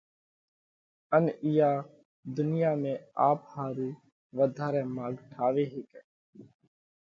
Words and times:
ان 1.15 1.25
ايئا 1.45 1.71
ڌُنيا 2.35 2.71
۾ 2.83 2.93
آپ 3.29 3.39
ۿارُو 3.51 3.89
وڌارئہ 4.37 4.83
ماڳ 4.95 5.13
ٺاوي 5.31 5.65
هيڪئه۔ 5.73 6.01